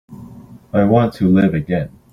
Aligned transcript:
I 0.73 0.83
want 0.85 1.13
to 1.17 1.27
live 1.27 1.53
again. 1.53 1.91